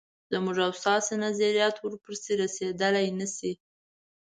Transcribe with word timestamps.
زموږ 0.31 0.57
او 0.65 0.71
ستاسو 0.81 1.13
نظریات 1.25 1.75
ورپسې 1.79 2.31
رسېدلای 2.43 3.07
نه 3.19 3.27
شي. 3.35 3.51